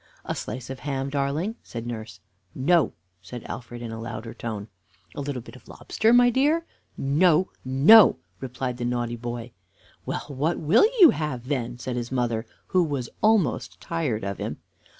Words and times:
"A 0.25 0.33
slice 0.33 0.71
of 0.71 0.79
ham, 0.79 1.11
darling?" 1.11 1.57
said 1.61 1.85
nurse. 1.85 2.21
"No," 2.55 2.93
said 3.21 3.43
Alfred, 3.43 3.83
in 3.83 3.91
a 3.91 4.01
louder 4.01 4.33
tone. 4.33 4.67
"A 5.13 5.21
little 5.21 5.43
bit 5.43 5.55
of 5.55 5.67
lobster, 5.67 6.11
my 6.11 6.31
dear?" 6.31 6.65
"No, 6.97 7.49
no," 7.63 8.17
replied 8.39 8.77
the 8.77 8.85
naughty 8.85 9.15
boy. 9.15 9.51
"Well, 10.03 10.25
what 10.27 10.57
will 10.57 10.87
you 11.01 11.11
have, 11.11 11.49
then?" 11.49 11.77
said 11.77 11.97
his 11.97 12.11
mother, 12.11 12.47
who 12.65 12.83
was 12.83 13.11
almost 13.21 13.79
tired 13.79 14.23
of 14.23 14.39
him. 14.39 14.57